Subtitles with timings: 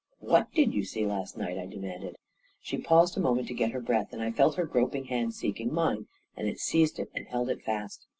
[0.21, 2.15] "What did you see last night?" I demanded.
[2.59, 5.71] She paused a moment to get her breath, and I felt her groping hand seeking
[5.71, 8.07] mine, and seized it and held it fast.